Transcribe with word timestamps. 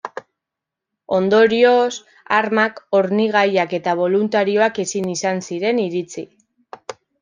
Ondorioz, 1.17 1.91
armak, 2.39 2.81
hornigaiak 3.01 3.79
eta 3.81 3.97
boluntarioak 4.03 4.85
ezin 4.89 5.17
izan 5.17 5.49
ziren 5.49 5.87
iritsi. 5.89 6.31